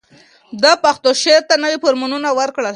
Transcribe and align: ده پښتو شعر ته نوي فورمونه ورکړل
ده 0.61 0.71
پښتو 0.83 1.09
شعر 1.23 1.41
ته 1.49 1.55
نوي 1.63 1.77
فورمونه 1.81 2.29
ورکړل 2.39 2.67